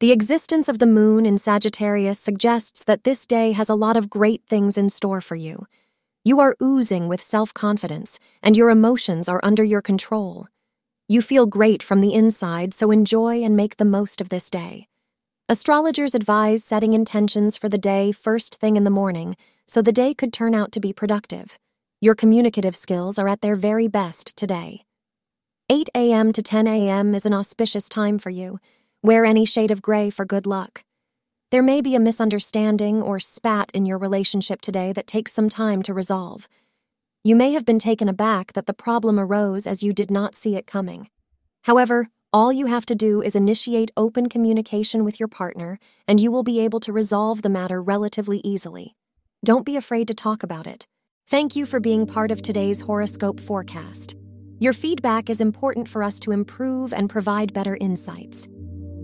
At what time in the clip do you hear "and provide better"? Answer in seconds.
56.92-57.76